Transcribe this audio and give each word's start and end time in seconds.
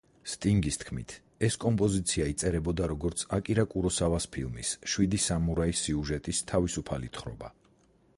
სტინგის 0.29 0.77
თქმით, 0.83 1.11
ეს 1.47 1.57
კომპოზიცია 1.65 2.29
იწერებოდა, 2.31 2.87
როგორც 2.93 3.25
აკირა 3.37 3.65
კუროსავას 3.75 4.27
ფილმის 4.37 4.73
შვიდი 4.95 5.21
სამურაი 5.27 5.77
სიუჟეტის 5.83 6.41
თავისუფალი 6.55 7.13
თხრობა. 7.19 7.53